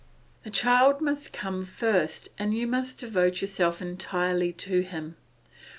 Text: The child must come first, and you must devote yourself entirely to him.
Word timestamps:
The 0.41 0.49
child 0.49 0.99
must 0.99 1.31
come 1.31 1.63
first, 1.63 2.29
and 2.39 2.55
you 2.55 2.65
must 2.65 2.97
devote 2.97 3.39
yourself 3.39 3.83
entirely 3.83 4.51
to 4.53 4.79
him. 4.79 5.15